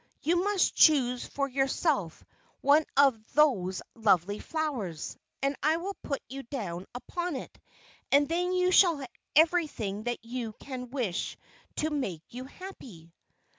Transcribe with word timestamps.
You 0.23 0.43
must 0.43 0.73
choose 0.73 1.27
for 1.27 1.47
yourself 1.47 2.25
one 2.61 2.85
of 2.97 3.19
those 3.35 3.83
lovely 3.93 4.39
flowers, 4.39 5.15
and 5.43 5.55
I 5.61 5.77
will 5.77 5.93
put 6.01 6.23
you 6.27 6.41
down 6.41 6.87
upon 6.95 7.35
it, 7.35 7.55
and 8.11 8.27
then 8.27 8.51
you 8.51 8.71
shall 8.71 8.97
have 8.97 9.09
everything 9.35 10.05
that 10.05 10.25
you 10.25 10.53
can 10.59 10.89
wish 10.89 11.37
to 11.75 11.91
make 11.91 12.23
you 12.29 12.45
happy." 12.45 13.13